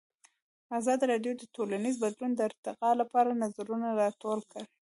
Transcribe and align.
ازادي 0.79 1.03
راډیو 1.13 1.33
د 1.37 1.43
ټولنیز 1.55 1.95
بدلون 2.03 2.31
د 2.35 2.39
ارتقا 2.49 2.89
لپاره 3.01 3.39
نظرونه 3.43 3.87
راټول 4.01 4.39
کړي. 4.51 4.67